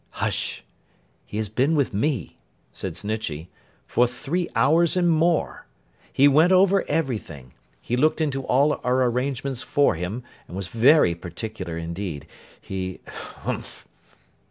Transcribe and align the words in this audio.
'Hush! 0.09 0.63
He 1.27 1.37
has 1.37 1.47
been 1.47 1.75
with 1.75 1.93
me,' 1.93 2.39
said 2.73 2.93
Snitchey, 2.97 3.49
'for 3.85 4.07
three 4.07 4.49
hours 4.55 4.97
and 4.97 5.11
more. 5.11 5.67
He 6.11 6.27
went 6.27 6.51
over 6.51 6.83
everything. 6.89 7.53
He 7.79 7.95
looked 7.95 8.19
into 8.19 8.41
all 8.43 8.81
our 8.83 9.03
arrangements 9.03 9.61
for 9.61 9.93
him, 9.93 10.23
and 10.47 10.55
was 10.57 10.69
very 10.69 11.13
particular 11.13 11.77
indeed. 11.77 12.25
He—Humph! 12.59 13.87